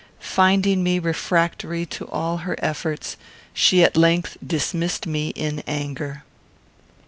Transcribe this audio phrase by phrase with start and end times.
[0.33, 3.17] Finding me refractory to all her efforts,
[3.53, 6.23] she at length dismissed me in anger.